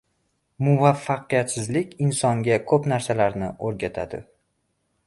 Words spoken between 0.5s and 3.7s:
•Muvaffaqiyatsizlik insonga ko‘p narsalarni